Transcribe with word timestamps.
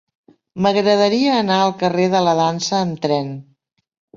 M'agradaria 0.65 1.35
anar 1.41 1.59
al 1.65 1.75
carrer 1.83 2.09
de 2.17 2.25
la 2.29 2.33
Dansa 2.43 2.77
amb 2.81 3.05
tren. 3.07 3.31